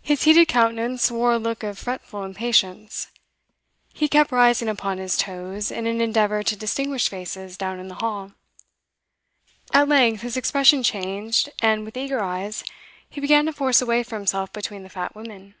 [0.00, 3.08] His heated countenance wore a look of fretful impatience;
[3.92, 7.96] he kept rising upon his toes in an endeavour to distinguish faces down in the
[7.96, 8.32] hall.
[9.74, 12.64] At length his expression changed, and with eager eyes
[13.10, 15.56] he began to force a way for himself between the fat women.